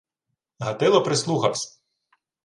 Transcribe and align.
Гатило 0.57 1.01
прислухавсь. 1.03 1.69